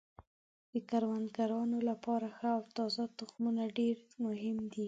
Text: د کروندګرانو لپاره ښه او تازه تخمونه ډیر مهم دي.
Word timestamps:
د 0.71 0.73
کروندګرانو 0.89 1.77
لپاره 1.89 2.27
ښه 2.37 2.49
او 2.57 2.61
تازه 2.77 3.03
تخمونه 3.19 3.63
ډیر 3.77 3.95
مهم 4.25 4.57
دي. 4.71 4.79